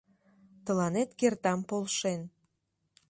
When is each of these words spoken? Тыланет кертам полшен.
Тыланет 0.65 1.09
кертам 1.19 1.59
полшен. 1.69 2.21